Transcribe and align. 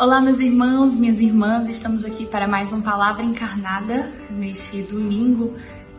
Olá, 0.00 0.20
meus 0.20 0.38
irmãos, 0.38 0.96
minhas 0.96 1.18
irmãs, 1.18 1.68
estamos 1.68 2.04
aqui 2.04 2.24
para 2.24 2.46
mais 2.46 2.72
um 2.72 2.80
Palavra 2.80 3.24
Encarnada 3.24 4.12
neste 4.30 4.82
domingo, 4.82 5.54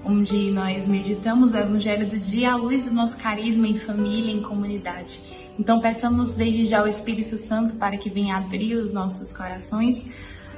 onde 0.06 0.52
nós 0.52 0.88
meditamos 0.88 1.52
o 1.52 1.58
Evangelho 1.58 2.10
do 2.10 2.18
dia 2.18 2.54
à 2.54 2.56
luz 2.56 2.86
do 2.86 2.94
nosso 2.94 3.22
carisma 3.22 3.68
em 3.68 3.78
família, 3.80 4.32
em 4.32 4.42
comunidade. 4.42 5.20
Então, 5.60 5.82
peçamos 5.82 6.34
desde 6.34 6.68
já 6.68 6.80
ao 6.80 6.88
Espírito 6.88 7.36
Santo 7.36 7.76
para 7.76 7.98
que 7.98 8.10
venha 8.10 8.38
abrir 8.38 8.76
os 8.76 8.94
nossos 8.94 9.36
corações, 9.36 10.10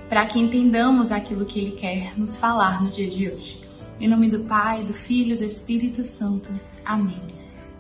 para 0.08 0.28
que 0.28 0.40
entendamos 0.40 1.12
aquilo 1.12 1.44
que 1.44 1.60
Ele 1.60 1.72
quer 1.72 2.16
nos 2.16 2.40
falar 2.40 2.84
no 2.84 2.92
dia 2.92 3.10
de 3.10 3.28
hoje. 3.28 3.60
Em 4.00 4.08
nome 4.08 4.30
do 4.30 4.44
Pai, 4.44 4.84
do 4.84 4.94
Filho 4.94 5.34
e 5.34 5.40
do 5.40 5.46
Espírito 5.46 6.04
Santo. 6.04 6.52
Amém. 6.86 7.20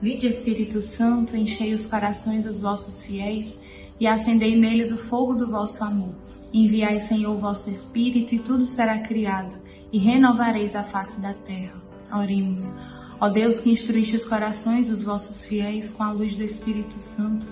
Vinde, 0.01 0.25
Espírito 0.25 0.81
Santo, 0.81 1.37
enchei 1.37 1.75
os 1.75 1.85
corações 1.85 2.45
dos 2.45 2.63
vossos 2.63 3.05
fiéis 3.05 3.60
e 4.01 4.07
acendei 4.07 4.59
neles 4.59 4.91
o 4.91 4.97
fogo 4.97 5.35
do 5.35 5.47
vosso 5.47 5.81
amor. 5.83 6.15
Enviai, 6.51 7.01
Senhor, 7.01 7.35
o 7.35 7.39
vosso 7.39 7.69
Espírito, 7.69 8.33
e 8.33 8.39
tudo 8.39 8.65
será 8.65 8.97
criado, 8.97 9.55
e 9.93 9.99
renovareis 9.99 10.75
a 10.75 10.83
face 10.83 11.21
da 11.21 11.35
terra. 11.35 11.79
Oremos. 12.11 12.61
Ó 13.19 13.29
Deus 13.29 13.59
que 13.59 13.69
instruíste 13.69 14.15
os 14.15 14.27
corações 14.27 14.87
dos 14.87 15.03
vossos 15.03 15.47
fiéis 15.47 15.93
com 15.93 16.01
a 16.01 16.11
luz 16.11 16.35
do 16.35 16.43
Espírito 16.43 16.99
Santo, 16.99 17.45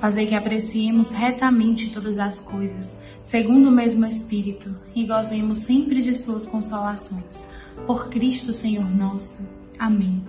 fazei 0.00 0.26
que 0.26 0.34
apreciemos 0.34 1.08
retamente 1.12 1.92
todas 1.92 2.18
as 2.18 2.50
coisas, 2.50 3.00
segundo 3.22 3.68
o 3.68 3.72
mesmo 3.72 4.04
Espírito, 4.04 4.76
e 4.96 5.06
gozemos 5.06 5.58
sempre 5.58 6.02
de 6.02 6.16
suas 6.16 6.44
consolações. 6.46 7.40
Por 7.86 8.08
Cristo, 8.08 8.52
Senhor 8.52 8.90
nosso. 8.90 9.48
Amém. 9.78 10.20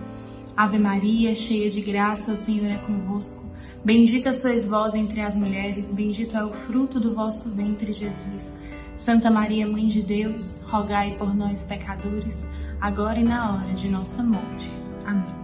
Ave 0.56 0.78
Maria, 0.78 1.34
cheia 1.34 1.68
de 1.68 1.80
graça, 1.80 2.32
o 2.32 2.36
Senhor 2.36 2.70
é 2.70 2.78
convosco. 2.78 3.43
Bendita 3.84 4.32
sois 4.32 4.64
vós 4.64 4.94
entre 4.94 5.20
as 5.20 5.36
mulheres, 5.36 5.90
bendito 5.90 6.34
é 6.34 6.42
o 6.42 6.54
fruto 6.54 6.98
do 6.98 7.14
vosso 7.14 7.54
ventre, 7.54 7.92
Jesus. 7.92 8.50
Santa 8.96 9.30
Maria, 9.30 9.66
Mãe 9.66 9.88
de 9.88 10.00
Deus, 10.00 10.62
rogai 10.62 11.18
por 11.18 11.34
nós, 11.34 11.68
pecadores, 11.68 12.48
agora 12.80 13.20
e 13.20 13.24
na 13.24 13.52
hora 13.52 13.74
de 13.74 13.86
nossa 13.90 14.22
morte. 14.22 14.70
Amém. 15.04 15.34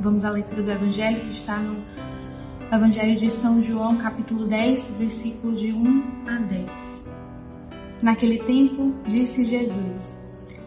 Vamos 0.00 0.24
à 0.24 0.30
leitura 0.30 0.62
do 0.62 0.70
Evangelho 0.70 1.20
que 1.20 1.32
está 1.32 1.58
no 1.58 1.76
Evangelho 2.74 3.14
de 3.16 3.28
São 3.28 3.62
João, 3.62 3.98
capítulo 3.98 4.46
10, 4.46 4.94
versículo 4.94 5.54
de 5.54 5.72
1 5.74 6.26
a 6.26 6.38
10. 6.38 7.14
Naquele 8.00 8.38
tempo, 8.44 8.94
disse 9.06 9.44
Jesus: 9.44 10.18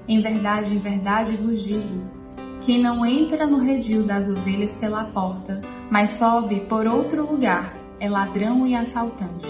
Em 0.07 0.21
verdade, 0.21 0.71
em 0.71 0.77
verdade 0.77 1.35
vos 1.35 1.63
digo, 1.63 2.03
quem 2.65 2.81
não 2.81 3.05
entra 3.05 3.45
no 3.45 3.59
redil 3.59 4.03
das 4.07 4.27
ovelhas 4.27 4.75
pela 4.75 5.03
porta, 5.05 5.61
mas 5.91 6.11
sobe 6.11 6.61
por 6.61 6.87
outro 6.87 7.31
lugar, 7.31 7.77
é 7.99 8.09
ladrão 8.09 8.65
e 8.65 8.73
assaltante. 8.73 9.47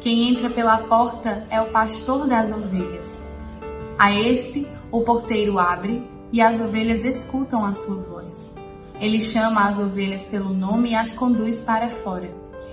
Quem 0.00 0.30
entra 0.30 0.48
pela 0.48 0.78
porta 0.88 1.46
é 1.50 1.60
o 1.60 1.70
pastor 1.70 2.26
das 2.26 2.50
ovelhas. 2.50 3.22
A 3.98 4.14
este 4.14 4.66
o 4.90 5.02
porteiro 5.02 5.58
abre 5.58 6.08
e 6.32 6.40
as 6.40 6.58
ovelhas 6.58 7.04
escutam 7.04 7.66
a 7.66 7.74
sua 7.74 8.02
voz. 8.04 8.56
Ele 8.98 9.20
chama 9.20 9.68
as 9.68 9.78
ovelhas 9.78 10.24
pelo 10.24 10.54
nome 10.54 10.92
e 10.92 10.94
as 10.94 11.12
conduz 11.12 11.60
para 11.60 11.90
fora. 11.90 12.30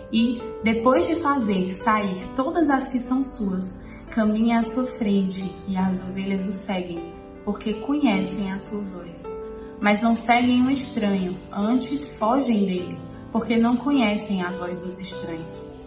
E, 0.09 0.41
depois 0.63 1.05
de 1.05 1.15
fazer 1.15 1.73
sair 1.73 2.15
todas 2.33 2.69
as 2.69 2.87
que 2.87 2.97
são 2.97 3.21
suas, 3.21 3.77
caminha 4.15 4.59
à 4.59 4.61
sua 4.61 4.85
frente 4.85 5.53
e 5.67 5.75
as 5.75 5.99
ovelhas 5.99 6.47
o 6.47 6.53
seguem, 6.53 7.13
porque 7.43 7.73
conhecem 7.81 8.53
a 8.53 8.57
sua 8.57 8.81
voz 8.81 9.48
mas 9.81 10.01
não 10.01 10.15
seguem 10.15 10.61
um 10.61 10.69
estranho, 10.69 11.37
antes 11.51 12.17
fogem 12.17 12.65
dele, 12.65 12.97
porque 13.31 13.57
não 13.57 13.77
conhecem 13.77 14.41
a 14.43 14.51
voz 14.51 14.81
dos 14.81 14.97
estranhos. 14.99 15.77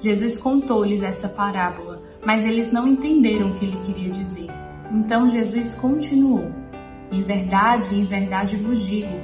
Jesus 0.00 0.38
contou-lhes 0.38 1.02
essa 1.02 1.28
parábola, 1.28 2.00
mas 2.24 2.44
eles 2.44 2.72
não 2.72 2.86
entenderam 2.86 3.50
o 3.50 3.58
que 3.58 3.64
ele 3.64 3.80
queria 3.80 4.10
dizer. 4.10 4.46
Então 4.92 5.28
Jesus 5.28 5.74
continuou: 5.74 6.50
Em 7.10 7.22
verdade, 7.22 7.94
em 7.94 8.04
verdade 8.04 8.56
vos 8.56 8.86
digo, 8.86 9.18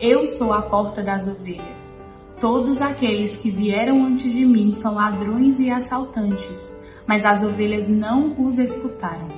eu 0.00 0.24
sou 0.26 0.52
a 0.52 0.62
porta 0.62 1.02
das 1.02 1.26
ovelhas. 1.26 1.94
Todos 2.40 2.82
aqueles 2.82 3.36
que 3.36 3.50
vieram 3.50 4.04
antes 4.04 4.32
de 4.32 4.44
mim 4.44 4.72
são 4.72 4.94
ladrões 4.94 5.60
e 5.60 5.70
assaltantes, 5.70 6.76
mas 7.06 7.24
as 7.24 7.42
ovelhas 7.42 7.88
não 7.88 8.34
os 8.44 8.58
escutaram. 8.58 9.28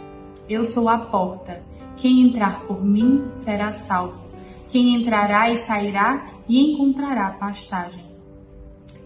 Eu 0.49 0.63
sou 0.65 0.89
a 0.89 0.99
porta. 0.99 1.63
Quem 1.97 2.23
entrar 2.29 2.61
por 2.67 2.85
mim 2.85 3.29
será 3.33 3.73
salvo. 3.73 4.26
Quem 4.69 4.97
entrará 4.97 5.51
e 5.51 5.57
sairá 5.57 6.27
e 6.49 6.73
encontrará 6.73 7.33
pastagem. 7.33 8.05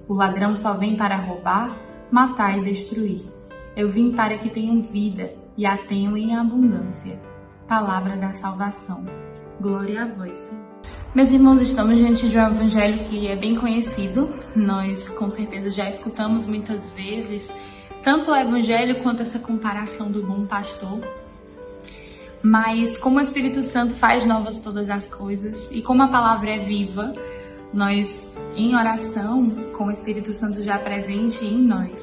O 0.08 0.14
ladrão 0.14 0.54
só 0.54 0.78
vem 0.78 0.96
para 0.96 1.16
roubar, 1.16 1.76
matar 2.10 2.58
e 2.58 2.64
destruir. 2.64 3.24
Eu 3.76 3.88
vim 3.88 4.12
para 4.12 4.38
que 4.38 4.50
tenham 4.50 4.80
vida 4.80 5.32
e 5.56 5.64
a 5.64 5.76
tenham 5.86 6.16
em 6.16 6.36
abundância. 6.36 7.20
Palavra 7.68 8.16
da 8.16 8.32
salvação. 8.32 9.04
Glória 9.60 10.02
a 10.02 10.06
vós, 10.06 10.38
Senhor. 10.38 10.70
Meus 11.14 11.30
irmãos, 11.32 11.60
estamos 11.60 11.96
diante 11.96 12.28
de 12.28 12.38
um 12.38 12.46
evangelho 12.46 13.08
que 13.08 13.26
é 13.26 13.36
bem 13.36 13.58
conhecido. 13.58 14.28
Nós, 14.54 15.08
com 15.10 15.28
certeza, 15.28 15.70
já 15.70 15.88
escutamos 15.88 16.46
muitas 16.48 16.94
vezes 16.94 17.46
tanto 18.02 18.30
o 18.30 18.34
evangelho 18.34 19.02
quanto 19.02 19.22
essa 19.22 19.38
comparação 19.38 20.10
do 20.10 20.26
bom 20.26 20.46
pastor. 20.46 21.00
Mas 22.42 22.96
como 22.98 23.18
o 23.18 23.20
Espírito 23.20 23.62
Santo 23.64 23.94
faz 23.94 24.26
novas 24.26 24.60
todas 24.62 24.88
as 24.88 25.06
coisas 25.08 25.70
e 25.70 25.82
como 25.82 26.02
a 26.02 26.08
palavra 26.08 26.50
é 26.50 26.64
viva, 26.64 27.12
nós 27.72 28.30
em 28.56 28.74
oração, 28.74 29.50
com 29.76 29.86
o 29.86 29.90
Espírito 29.90 30.32
Santo 30.32 30.62
já 30.64 30.78
presente 30.78 31.44
em 31.44 31.62
nós, 31.62 32.00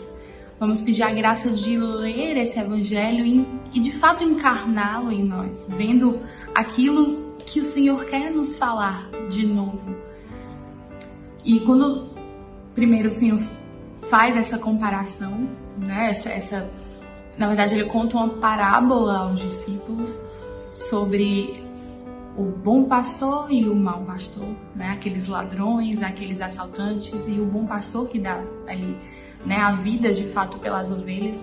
vamos 0.60 0.82
pedir 0.82 1.04
a 1.04 1.14
graça 1.14 1.50
de 1.50 1.78
ler 1.78 2.38
esse 2.38 2.60
evangelho 2.60 3.26
e, 3.74 3.80
de 3.80 4.00
fato 4.00 4.24
encarná-lo 4.24 5.12
em 5.12 5.24
nós, 5.24 5.68
vendo 5.76 6.20
aquilo 6.56 7.36
que 7.46 7.60
o 7.60 7.66
Senhor 7.66 8.06
quer 8.06 8.32
nos 8.32 8.58
falar 8.58 9.10
de 9.30 9.46
novo. 9.46 9.96
E 11.44 11.60
quando 11.62 12.10
primeiro 12.76 13.08
o 13.08 13.12
Senhor 13.12 13.40
faz 14.10 14.38
essa 14.38 14.58
comparação, 14.58 15.50
né, 15.78 16.12
essa, 16.12 16.30
essa 16.30 16.70
na 17.38 17.48
verdade, 17.48 17.76
ele 17.76 17.90
conta 17.90 18.18
uma 18.18 18.30
parábola 18.30 19.20
aos 19.20 19.40
discípulos 19.40 20.12
sobre 20.74 21.64
o 22.36 22.44
bom 22.44 22.86
pastor 22.86 23.52
e 23.52 23.68
o 23.68 23.76
mau 23.76 24.04
pastor, 24.04 24.48
né? 24.76 24.90
Aqueles 24.90 25.28
ladrões, 25.28 26.02
aqueles 26.02 26.42
assaltantes 26.42 27.14
e 27.28 27.40
o 27.40 27.46
bom 27.46 27.66
pastor 27.66 28.08
que 28.10 28.20
dá 28.20 28.44
ali, 28.68 28.96
né, 29.46 29.58
a 29.58 29.72
vida 29.72 30.14
de 30.14 30.24
fato 30.30 30.60
pelas 30.60 30.92
ovelhas. 30.92 31.38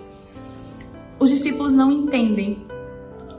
Os 1.19 1.31
discípulos 1.31 1.73
não 1.73 1.91
entendem. 1.91 2.67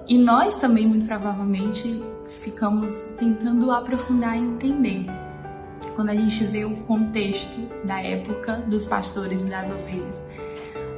E 0.07 0.17
nós 0.17 0.55
também 0.59 0.87
muito 0.87 1.07
provavelmente 1.07 2.03
ficamos 2.41 2.93
tentando 3.17 3.71
aprofundar 3.71 4.37
e 4.37 4.39
entender. 4.39 5.05
Quando 5.95 6.09
a 6.09 6.15
gente 6.15 6.43
vê 6.45 6.63
o 6.65 6.75
contexto 6.83 7.69
da 7.85 8.01
época 8.01 8.57
dos 8.67 8.85
pastores 8.85 9.41
e 9.41 9.49
das 9.49 9.69
ovelhas, 9.69 10.23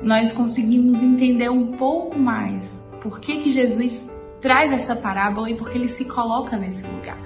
nós 0.02 0.31
conseguimos 0.34 1.02
entender 1.02 1.50
um 1.50 1.74
pouco 1.74 2.18
mais 2.18 2.78
por 3.02 3.19
que, 3.19 3.41
que 3.41 3.52
Jesus 3.52 4.03
traz 4.41 4.72
essa 4.72 4.96
parábola 4.96 5.50
e 5.50 5.56
porque 5.56 5.78
ele 5.78 5.88
se 5.90 6.06
coloca 6.06 6.58
nesse 6.58 6.81
lugar. 6.84 7.18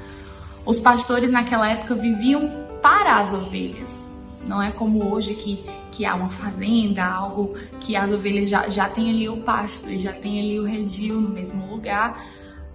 Os 0.65 0.79
pastores 0.79 1.31
naquela 1.31 1.69
época 1.69 1.95
viviam 1.95 2.49
para 2.81 3.19
as 3.19 3.33
ovelhas. 3.33 3.89
Não 4.47 4.61
é 4.61 4.71
como 4.71 5.13
hoje 5.13 5.35
que, 5.35 5.63
que 5.91 6.05
há 6.05 6.15
uma 6.15 6.29
fazenda, 6.29 7.03
algo 7.03 7.53
que 7.81 7.95
as 7.95 8.11
ovelhas 8.11 8.49
já, 8.49 8.69
já 8.69 8.89
têm 8.89 9.11
ali 9.11 9.29
o 9.29 9.37
pasto 9.41 9.89
e 9.91 9.99
já 9.99 10.13
tem 10.13 10.39
ali 10.39 10.59
o 10.59 10.65
redil 10.65 11.19
no 11.19 11.29
mesmo 11.29 11.69
lugar. 11.71 12.25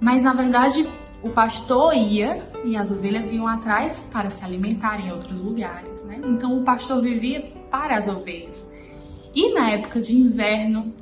Mas 0.01 0.23
na 0.23 0.33
verdade 0.33 0.87
o 1.23 1.31
pastor 1.31 1.95
ia 1.95 2.47
e 2.65 2.77
as 2.77 2.91
ovelhas 2.91 3.33
iam 3.33 3.49
atrás 3.49 3.99
para 4.13 4.31
se 4.31 4.45
alimentar 4.45 5.01
em 5.01 5.11
outros 5.11 5.41
lugares. 5.41 6.05
Né? 6.05 6.21
Então 6.25 6.59
o 6.59 6.65
pastor 6.65 7.03
vivia 7.03 7.41
para 7.71 7.97
as 7.97 8.07
ovelhas. 8.09 8.65
E 9.37 9.53
na 9.53 9.71
época 9.71 10.01
de 10.01 10.15
inverno, 10.15 10.95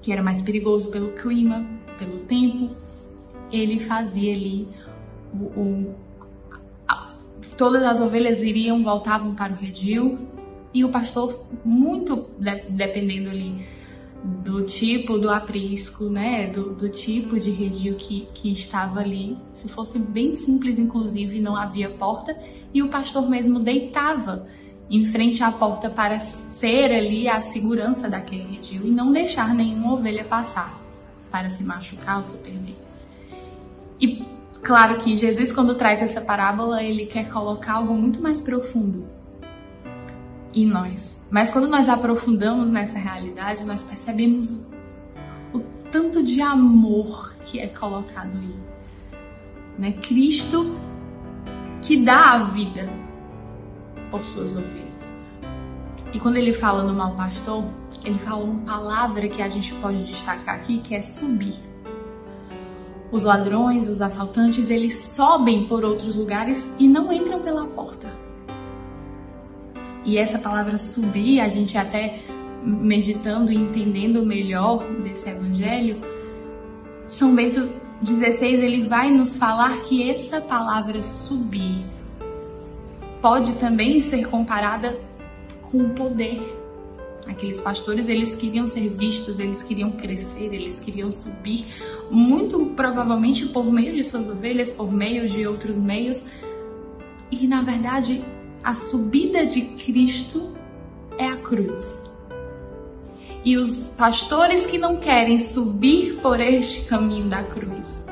que 0.00 0.10
era 0.10 0.22
mais 0.22 0.40
perigoso 0.40 0.90
pelo 0.90 1.12
clima, 1.12 1.62
pelo 1.98 2.20
tempo, 2.20 2.70
ele 3.52 3.80
fazia 3.80 4.34
ali 4.34 4.66
o, 5.34 5.60
o 5.60 5.94
a, 6.88 7.12
todas 7.58 7.82
as 7.82 8.00
ovelhas 8.00 8.38
iriam, 8.38 8.82
voltavam 8.82 9.34
para 9.34 9.52
o 9.52 9.56
redil 9.56 10.18
e 10.72 10.86
o 10.86 10.88
pastor, 10.88 11.44
muito 11.62 12.30
de, 12.38 12.62
dependendo 12.70 13.28
ali 13.28 13.66
do 14.24 14.62
tipo 14.62 15.18
do 15.18 15.28
aprisco, 15.28 16.04
né, 16.04 16.46
do, 16.46 16.74
do 16.74 16.88
tipo 16.88 17.38
de 17.38 17.50
redil 17.50 17.96
que, 17.96 18.26
que 18.32 18.52
estava 18.54 19.00
ali, 19.00 19.36
se 19.52 19.68
fosse 19.68 19.98
bem 19.98 20.32
simples, 20.32 20.78
inclusive, 20.78 21.38
não 21.38 21.56
havia 21.56 21.90
porta 21.90 22.34
e 22.72 22.82
o 22.82 22.88
pastor 22.88 23.28
mesmo 23.28 23.60
deitava 23.60 24.46
em 24.90 25.04
frente 25.12 25.42
à 25.42 25.52
porta 25.52 25.88
para 25.88 26.18
ser 26.58 26.92
ali 26.92 27.28
a 27.28 27.40
segurança 27.52 28.08
daquele 28.10 28.56
redil 28.56 28.86
e 28.86 28.90
não 28.90 29.12
deixar 29.12 29.54
nenhuma 29.54 29.94
ovelha 29.94 30.24
passar 30.24 30.78
para 31.30 31.48
se 31.48 31.62
machucar 31.62 32.18
ou 32.18 32.24
se 32.24 32.36
perder. 32.42 32.76
E 34.00 34.24
claro 34.62 35.02
que 35.02 35.18
Jesus, 35.18 35.54
quando 35.54 35.76
traz 35.76 36.02
essa 36.02 36.20
parábola, 36.20 36.82
ele 36.82 37.06
quer 37.06 37.30
colocar 37.30 37.74
algo 37.74 37.94
muito 37.94 38.20
mais 38.20 38.40
profundo. 38.42 39.06
em 40.52 40.66
nós. 40.66 41.24
Mas 41.30 41.48
quando 41.52 41.68
nós 41.68 41.88
aprofundamos 41.88 42.68
nessa 42.70 42.98
realidade, 42.98 43.64
nós 43.64 43.84
percebemos 43.84 44.48
o 45.54 45.60
tanto 45.92 46.24
de 46.24 46.42
amor 46.42 47.32
que 47.46 47.60
é 47.60 47.68
colocado 47.68 48.36
aí. 48.36 48.56
Né? 49.78 49.92
Cristo 49.92 50.76
que 51.82 52.04
dá 52.04 52.34
a 52.34 52.44
vida 52.50 52.90
por 54.10 54.22
suas 54.24 54.56
ovelhas. 54.56 54.90
E 56.12 56.18
quando 56.18 56.36
ele 56.36 56.54
fala 56.54 56.82
no 56.82 56.92
mau 56.92 57.14
pastor, 57.14 57.64
ele 58.04 58.18
fala 58.20 58.44
uma 58.44 58.64
palavra 58.64 59.28
que 59.28 59.40
a 59.40 59.48
gente 59.48 59.72
pode 59.74 60.04
destacar 60.04 60.56
aqui, 60.56 60.78
que 60.78 60.94
é 60.94 61.02
subir. 61.02 61.54
Os 63.12 63.22
ladrões, 63.22 63.88
os 63.88 64.00
assaltantes, 64.00 64.70
eles 64.70 64.96
sobem 65.14 65.66
por 65.66 65.84
outros 65.84 66.16
lugares 66.16 66.74
e 66.78 66.88
não 66.88 67.12
entram 67.12 67.42
pela 67.42 67.66
porta. 67.66 68.12
E 70.04 70.16
essa 70.16 70.38
palavra 70.38 70.76
subir, 70.78 71.40
a 71.40 71.48
gente 71.48 71.76
até 71.76 72.24
meditando 72.62 73.52
e 73.52 73.56
entendendo 73.56 74.24
melhor 74.24 74.84
desse 75.02 75.28
evangelho, 75.28 76.00
São 77.08 77.34
Bento 77.34 77.68
16 78.02 78.60
ele 78.60 78.88
vai 78.88 79.10
nos 79.10 79.36
falar 79.36 79.76
que 79.82 80.10
essa 80.10 80.40
palavra 80.40 81.02
subir 81.02 81.84
pode 83.20 83.54
também 83.58 84.00
ser 84.02 84.26
comparada 84.28 84.98
com 85.62 85.78
o 85.78 85.90
poder. 85.90 86.40
Aqueles 87.26 87.60
pastores, 87.60 88.08
eles 88.08 88.34
queriam 88.36 88.66
ser 88.66 88.88
vistos, 88.88 89.38
eles 89.38 89.62
queriam 89.62 89.92
crescer, 89.92 90.52
eles 90.52 90.80
queriam 90.80 91.12
subir, 91.12 91.66
muito 92.10 92.66
provavelmente 92.74 93.46
por 93.48 93.64
meio 93.70 93.94
de 93.94 94.04
suas 94.04 94.28
ovelhas, 94.28 94.72
por 94.72 94.90
meio 94.90 95.28
de 95.28 95.46
outros 95.46 95.76
meios. 95.76 96.26
E 97.30 97.46
na 97.46 97.62
verdade, 97.62 98.24
a 98.64 98.72
subida 98.72 99.46
de 99.46 99.62
Cristo 99.76 100.54
é 101.18 101.26
a 101.26 101.36
cruz. 101.36 101.82
E 103.44 103.56
os 103.56 103.94
pastores 103.96 104.66
que 104.66 104.78
não 104.78 104.98
querem 104.98 105.38
subir 105.52 106.20
por 106.20 106.40
este 106.40 106.86
caminho 106.88 107.28
da 107.28 107.42
cruz, 107.44 108.06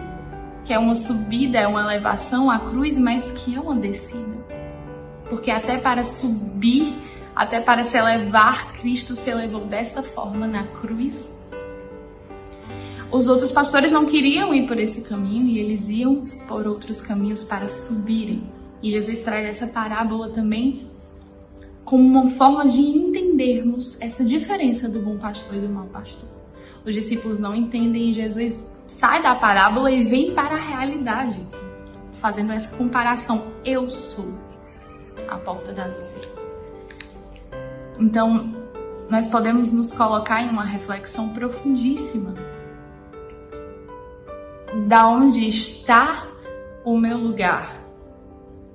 que 0.64 0.72
é 0.72 0.78
uma 0.78 0.94
subida, 0.94 1.58
é 1.58 1.66
uma 1.66 1.82
elevação 1.82 2.50
à 2.50 2.58
cruz, 2.60 2.96
mas 2.96 3.24
que 3.40 3.54
é 3.54 3.60
uma 3.60 3.76
descida. 3.76 4.37
Porque 5.28 5.50
até 5.50 5.78
para 5.78 6.02
subir, 6.02 6.94
até 7.34 7.60
para 7.60 7.84
se 7.84 7.96
elevar, 7.96 8.72
Cristo 8.80 9.14
se 9.14 9.30
elevou 9.30 9.66
dessa 9.66 10.02
forma 10.02 10.46
na 10.46 10.66
cruz. 10.66 11.16
Os 13.10 13.26
outros 13.26 13.52
pastores 13.52 13.90
não 13.90 14.06
queriam 14.06 14.54
ir 14.54 14.66
por 14.66 14.78
esse 14.78 15.02
caminho 15.08 15.46
e 15.46 15.58
eles 15.58 15.88
iam 15.88 16.22
por 16.46 16.66
outros 16.66 17.00
caminhos 17.00 17.44
para 17.44 17.66
subirem. 17.66 18.42
E 18.82 18.90
Jesus 18.90 19.20
traz 19.20 19.46
essa 19.56 19.66
parábola 19.66 20.30
também 20.30 20.88
como 21.84 22.04
uma 22.04 22.30
forma 22.36 22.66
de 22.66 22.78
entendermos 22.78 23.98
essa 24.02 24.22
diferença 24.22 24.88
do 24.88 25.00
bom 25.00 25.16
pastor 25.16 25.54
e 25.54 25.60
do 25.60 25.70
mau 25.70 25.86
pastor. 25.86 26.28
Os 26.84 26.94
discípulos 26.94 27.40
não 27.40 27.54
entendem 27.54 28.10
e 28.10 28.12
Jesus 28.14 28.62
sai 28.86 29.22
da 29.22 29.34
parábola 29.36 29.90
e 29.90 30.04
vem 30.04 30.34
para 30.34 30.54
a 30.54 30.68
realidade, 30.68 31.40
fazendo 32.20 32.52
essa 32.52 32.76
comparação. 32.76 33.52
Eu 33.64 33.88
sou 33.90 34.34
a 35.28 35.36
porta 35.38 35.72
das 35.72 35.94
ovelhas. 35.94 36.48
Então, 37.98 38.54
nós 39.10 39.26
podemos 39.30 39.72
nos 39.72 39.92
colocar 39.92 40.42
em 40.42 40.50
uma 40.50 40.64
reflexão 40.64 41.30
profundíssima. 41.30 42.34
Da 44.86 45.08
onde 45.08 45.48
está 45.48 46.28
o 46.84 46.98
meu 46.98 47.16
lugar? 47.16 47.78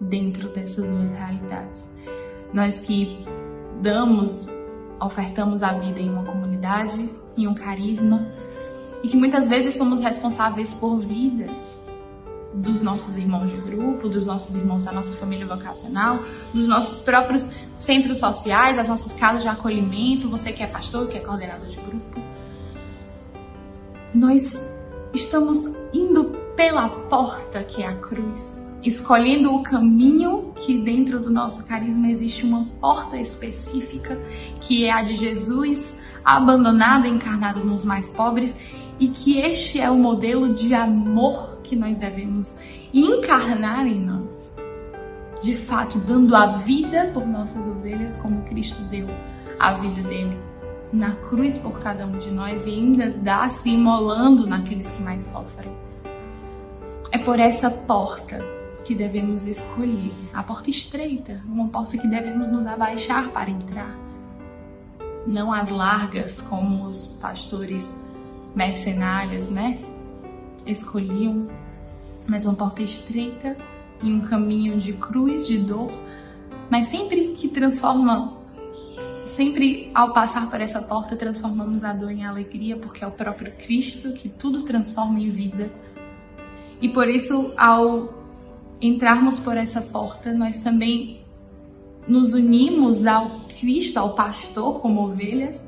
dentro 0.10 0.50
dessas 0.50 0.88
duas 0.88 1.12
realidades. 1.12 1.92
Nós 2.54 2.80
que 2.82 3.26
damos, 3.82 4.48
ofertamos 5.02 5.64
a 5.64 5.74
vida 5.74 6.00
em 6.00 6.10
uma 6.10 6.24
comunidade, 6.24 7.10
em 7.38 7.48
um 7.48 7.54
carisma, 7.54 8.28
e 9.04 9.10
que 9.10 9.18
muitas 9.18 9.50
vezes 9.50 9.76
somos 9.76 10.00
responsáveis 10.02 10.74
por 10.76 11.00
vidas 11.00 11.73
dos 12.54 12.82
nossos 12.82 13.18
irmãos 13.18 13.50
de 13.52 13.58
grupo, 13.58 14.10
dos 14.10 14.26
nossos 14.26 14.54
irmãos 14.56 14.84
da 14.84 14.92
nossa 14.92 15.16
família 15.18 15.46
vocacional, 15.46 16.20
dos 16.54 16.68
nossos 16.68 17.04
próprios 17.04 17.42
centros 17.78 18.20
sociais, 18.20 18.78
das 18.78 18.88
nossas 18.88 19.12
casas 19.14 19.42
de 19.42 19.48
acolhimento, 19.48 20.30
você 20.30 20.52
que 20.52 20.64
é 20.64 20.68
pastor, 20.68 21.08
que 21.08 21.18
é 21.18 21.22
coordenador 21.22 21.68
de 21.68 21.78
grupo. 21.78 22.22
Nós 24.14 24.42
estamos 25.14 25.76
indo 25.94 26.26
pela 26.56 26.90
porta 27.10 27.64
que 27.64 27.82
é 27.82 27.88
a 27.88 27.96
cruz 27.96 28.64
escolhendo 28.84 29.54
o 29.54 29.64
caminho 29.64 30.54
que 30.66 30.78
dentro 30.78 31.20
do 31.20 31.32
nosso 31.32 31.66
carisma 31.68 32.10
existe 32.12 32.46
uma 32.46 32.66
porta 32.82 33.18
específica, 33.18 34.18
que 34.62 34.86
é 34.86 34.92
a 34.92 35.02
de 35.02 35.16
Jesus 35.16 35.98
abandonado 36.24 37.08
encarnado 37.08 37.64
nos 37.64 37.84
mais 37.84 38.08
pobres, 38.14 38.56
e 39.00 39.10
que 39.10 39.40
este 39.40 39.80
é 39.80 39.90
o 39.90 39.98
modelo 39.98 40.54
de 40.54 40.74
amor 40.74 41.53
que 41.64 41.76
nós 41.76 41.98
devemos 41.98 42.56
encarnar 42.94 43.88
em 43.88 44.00
nós. 44.00 44.54
De 45.42 45.58
fato, 45.66 46.00
dando 46.00 46.36
a 46.36 46.58
vida 46.60 47.12
por 47.14 47.26
nossas 47.26 47.68
ovelhas, 47.68 48.22
como 48.22 48.44
Cristo 48.44 48.82
deu 48.84 49.08
a 49.60 49.74
vida 49.74 50.08
dele 50.08 50.38
na 50.94 51.16
cruz 51.16 51.58
por 51.58 51.80
cada 51.80 52.06
um 52.06 52.20
de 52.20 52.30
nós 52.30 52.66
e 52.68 52.70
ainda 52.70 53.10
dá 53.10 53.50
se 53.50 53.70
imolando 53.70 54.46
naqueles 54.46 54.90
que 54.92 55.02
mais 55.02 55.24
sofrem. 55.24 55.74
É 57.12 57.18
por 57.18 57.40
essa 57.40 57.70
porta 57.70 58.40
que 58.86 58.94
devemos 58.94 59.46
escolher, 59.48 60.14
a 60.34 60.44
porta 60.44 60.70
estreita, 60.70 61.42
uma 61.46 61.68
porta 61.70 61.98
que 61.98 62.08
devemos 62.08 62.52
nos 62.52 62.66
abaixar 62.68 63.30
para 63.32 63.50
entrar. 63.50 63.98
Não 65.26 65.52
as 65.54 65.70
largas, 65.70 66.34
como 66.50 66.86
os 66.86 67.18
pastores 67.22 68.00
mercenários, 68.56 69.50
né? 69.50 69.80
Escolhiam, 70.66 71.48
mas 72.28 72.46
uma 72.46 72.56
porta 72.56 72.82
estreita 72.82 73.58
e 74.02 74.12
um 74.12 74.22
caminho 74.22 74.78
de 74.78 74.94
cruz, 74.94 75.46
de 75.48 75.58
dor, 75.60 75.92
mas 76.70 76.90
sempre 76.90 77.34
que 77.34 77.50
transforma, 77.50 78.38
sempre 79.26 79.92
ao 79.94 80.14
passar 80.14 80.50
por 80.50 80.60
essa 80.62 80.82
porta, 80.82 81.16
transformamos 81.16 81.84
a 81.84 81.94
dor 81.94 82.12
em 82.12 82.26
alegria, 82.26 82.78
porque 82.78 83.04
é 83.04 83.08
o 83.08 83.12
próprio 83.12 83.52
Cristo 83.58 84.14
que 84.14 84.30
tudo 84.30 84.64
transforma 84.64 85.20
em 85.20 85.30
vida. 85.32 85.72
E 86.82 86.90
por 86.90 87.08
isso, 87.08 87.54
ao 87.58 88.24
entrarmos 88.82 89.40
por 89.40 89.56
essa 89.56 89.82
porta, 89.82 90.34
nós 90.34 90.60
também 90.60 91.22
nos 92.08 92.34
unimos 92.34 93.06
ao 93.06 93.30
Cristo, 93.60 93.98
ao 93.98 94.16
pastor, 94.16 94.82
como 94.82 95.06
ovelhas, 95.06 95.64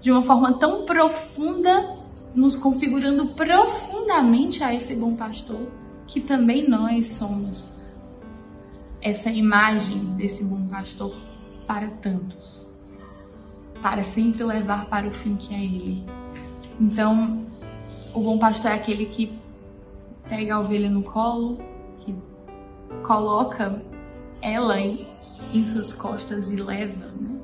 de 0.00 0.10
uma 0.10 0.22
forma 0.22 0.58
tão 0.58 0.84
profunda, 0.84 1.99
nos 2.34 2.56
configurando 2.56 3.34
profundamente 3.34 4.62
a 4.62 4.74
esse 4.74 4.94
bom 4.94 5.16
pastor, 5.16 5.66
que 6.06 6.20
também 6.20 6.68
nós 6.68 7.10
somos 7.12 7.80
essa 9.02 9.30
imagem 9.30 10.04
desse 10.16 10.44
bom 10.44 10.68
pastor 10.68 11.14
para 11.66 11.88
tantos, 11.96 12.74
para 13.82 14.02
sempre 14.02 14.44
levar 14.44 14.86
para 14.88 15.08
o 15.08 15.12
fim 15.20 15.36
que 15.36 15.54
é 15.54 15.64
Ele. 15.64 16.04
Então, 16.78 17.46
o 18.14 18.20
bom 18.20 18.38
pastor 18.38 18.72
é 18.72 18.74
aquele 18.74 19.06
que 19.06 19.38
pega 20.28 20.54
a 20.54 20.60
ovelha 20.60 20.90
no 20.90 21.02
colo, 21.02 21.58
que 22.00 22.14
coloca 23.02 23.82
ela 24.42 24.80
em, 24.80 25.06
em 25.54 25.64
suas 25.64 25.92
costas 25.94 26.50
e 26.50 26.56
leva. 26.56 27.06
Né? 27.06 27.39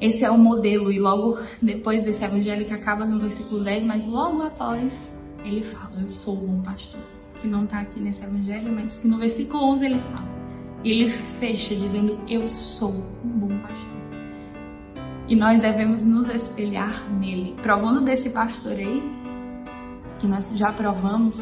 Esse 0.00 0.24
é 0.24 0.30
o 0.30 0.36
modelo, 0.36 0.92
e 0.92 0.98
logo 0.98 1.38
depois 1.60 2.02
desse 2.02 2.22
evangelho 2.22 2.66
que 2.66 2.72
acaba 2.72 3.06
no 3.06 3.18
versículo 3.18 3.64
10, 3.64 3.84
mas 3.84 4.04
logo 4.06 4.42
após 4.42 4.92
ele 5.44 5.62
fala: 5.72 6.00
Eu 6.00 6.08
sou 6.08 6.34
o 6.34 6.46
bom 6.46 6.62
pastor. 6.62 7.00
Que 7.40 7.48
não 7.48 7.64
está 7.64 7.80
aqui 7.80 8.00
nesse 8.00 8.24
evangelho, 8.24 8.72
mas 8.72 8.98
que 8.98 9.08
no 9.08 9.18
versículo 9.18 9.72
11 9.72 9.84
ele 9.84 9.98
fala. 9.98 10.36
E 10.84 10.90
ele 10.90 11.10
fecha 11.38 11.74
dizendo: 11.74 12.18
Eu 12.28 12.46
sou 12.48 12.92
um 13.24 13.28
bom 13.28 13.58
pastor. 13.58 13.96
E 15.28 15.34
nós 15.34 15.60
devemos 15.60 16.04
nos 16.04 16.28
espelhar 16.28 17.10
nele, 17.18 17.56
provando 17.62 18.04
desse 18.04 18.30
pastoreio, 18.30 19.02
que 20.20 20.26
nós 20.26 20.56
já 20.56 20.72
provamos, 20.72 21.36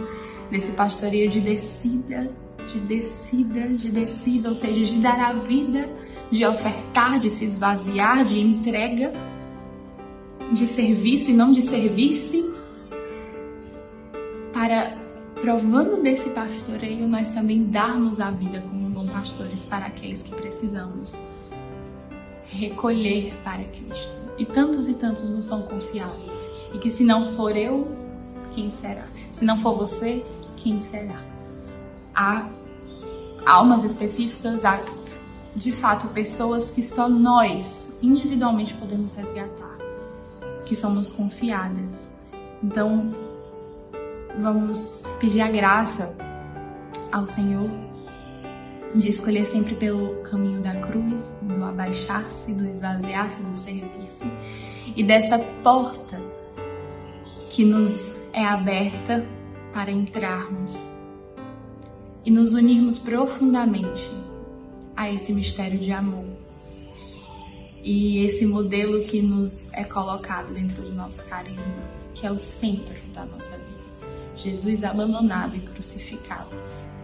desse 0.51 0.73
pastoreio 0.73 1.29
de 1.29 1.41
descida 1.41 2.31
de 2.75 2.81
descida, 2.81 3.69
de 3.69 3.91
descida, 3.91 4.49
ou 4.49 4.55
seja, 4.57 4.85
de 4.85 5.01
dar 5.01 5.21
a 5.21 5.33
vida, 5.35 5.89
de 6.31 6.45
ofertar, 6.47 7.19
de 7.19 7.31
se 7.37 7.45
esvaziar, 7.45 8.25
de 8.25 8.39
entrega, 8.39 9.13
de 10.53 10.67
serviço 10.67 11.31
e 11.31 11.35
não 11.35 11.53
de 11.53 11.63
servir-se, 11.63 12.45
para, 14.53 14.97
provando 15.41 16.03
desse 16.03 16.31
pastoreio, 16.31 17.09
nós 17.09 17.29
também 17.35 17.65
darmos 17.65 18.21
a 18.21 18.31
vida 18.31 18.61
como 18.63 18.89
bons 18.91 19.11
pastores 19.11 19.65
para 19.65 19.87
aqueles 19.87 20.23
que 20.23 20.35
precisamos 20.35 21.13
recolher 22.47 23.35
para 23.43 23.65
Cristo. 23.65 24.25
E 24.39 24.47
tantos 24.47 24.89
e 24.89 24.95
tantos 24.95 25.29
nos 25.31 25.45
são 25.45 25.63
confiáveis. 25.63 26.33
E 26.73 26.79
que 26.79 26.91
se 26.91 27.05
não 27.05 27.35
for 27.37 27.57
eu, 27.57 27.89
quem 28.55 28.71
será? 28.71 29.07
Se 29.33 29.45
não 29.45 29.61
for 29.61 29.77
você, 29.77 30.25
quem 30.57 30.81
será? 30.83 31.21
Há 32.15 32.49
almas 33.45 33.85
específicas, 33.85 34.65
há 34.65 34.79
de 35.57 35.73
fato 35.73 36.09
pessoas 36.09 36.71
que 36.71 36.83
só 36.83 37.09
nós 37.09 37.97
individualmente 38.03 38.75
podemos 38.75 39.13
resgatar, 39.15 39.79
que 40.67 40.75
somos 40.75 41.11
confiadas. 41.11 41.91
Então, 42.63 43.13
vamos 44.41 45.03
pedir 45.21 45.41
a 45.41 45.51
graça 45.51 46.15
ao 47.13 47.25
Senhor 47.27 47.71
de 48.95 49.09
escolher 49.09 49.45
sempre 49.47 49.75
pelo 49.77 50.23
caminho 50.25 50.63
da 50.63 50.75
cruz, 50.81 51.39
do 51.43 51.65
abaixar-se, 51.65 52.53
do 52.53 52.67
esvaziar-se, 52.67 53.43
do 53.43 53.55
servir-se 53.55 54.25
e 54.97 55.05
dessa 55.05 55.39
porta 55.63 56.21
que 57.51 57.65
nos 57.65 58.33
é 58.33 58.45
aberta 58.45 59.25
para 59.73 59.91
entrarmos 59.91 60.73
e 62.25 62.31
nos 62.31 62.51
unirmos 62.51 62.99
profundamente 62.99 64.24
a 64.97 65.11
esse 65.11 65.33
mistério 65.33 65.79
de 65.79 65.93
amor 65.93 66.25
e 67.83 68.25
esse 68.25 68.47
modelo 68.47 69.05
que 69.05 69.21
nos 69.21 69.73
é 69.75 69.85
colocado 69.85 70.53
dentro 70.55 70.83
do 70.83 70.93
nosso 70.93 71.25
carisma, 71.29 71.91
que 72.15 72.27
é 72.27 72.33
o 72.33 72.39
centro 72.39 72.95
da 73.13 73.27
nossa 73.27 73.57
vida. 73.59 73.75
Jesus 74.37 74.83
abandonado 74.83 75.55
e 75.57 75.61
crucificado, 75.61 76.57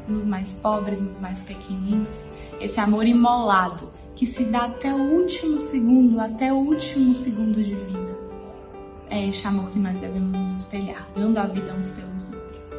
nos 0.09 0.27
mais 0.27 0.53
pobres, 0.61 1.01
nos 1.01 1.21
mais 1.21 1.43
pequeninos, 1.43 2.33
esse 2.61 2.81
amor 2.81 3.07
imolado 3.07 3.93
que 4.17 4.27
se 4.27 4.45
dá 4.45 4.65
até 4.65 4.93
o 4.93 4.99
último 4.99 5.59
segundo, 5.59 6.19
até 6.21 6.53
o 6.53 6.57
último 6.57 7.15
segundo 7.15 7.63
de 7.63 7.75
vida. 7.75 8.19
É 9.09 9.27
este 9.27 9.47
amor 9.47 9.71
que 9.71 9.79
nós 9.79 9.99
devemos 9.99 10.39
nos 10.39 10.63
espelhar, 10.63 11.09
dando 11.15 11.39
a 11.39 11.47
vida 11.47 11.75
uns 11.75 11.91
pelos 11.91 12.33
outros. 12.33 12.71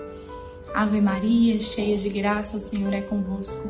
Ave 0.73 1.01
Maria, 1.01 1.59
cheia 1.59 1.97
de 1.97 2.09
graça, 2.09 2.57
o 2.57 2.61
Senhor 2.61 2.93
é 2.93 3.01
convosco. 3.01 3.69